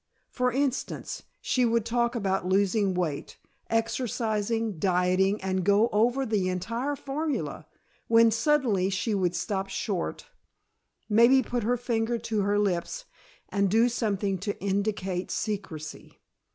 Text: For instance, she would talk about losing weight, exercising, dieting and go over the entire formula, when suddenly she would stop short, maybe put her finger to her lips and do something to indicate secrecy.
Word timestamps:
For 0.31 0.51
instance, 0.51 1.21
she 1.41 1.63
would 1.63 1.85
talk 1.85 2.15
about 2.15 2.47
losing 2.47 2.95
weight, 2.95 3.37
exercising, 3.69 4.79
dieting 4.79 5.39
and 5.43 5.63
go 5.63 5.89
over 5.93 6.25
the 6.25 6.49
entire 6.49 6.95
formula, 6.95 7.67
when 8.07 8.31
suddenly 8.31 8.89
she 8.89 9.13
would 9.13 9.35
stop 9.35 9.69
short, 9.69 10.25
maybe 11.07 11.43
put 11.43 11.61
her 11.61 11.77
finger 11.77 12.17
to 12.17 12.41
her 12.41 12.57
lips 12.57 13.05
and 13.49 13.69
do 13.69 13.87
something 13.87 14.39
to 14.39 14.59
indicate 14.59 15.29
secrecy. 15.29 16.19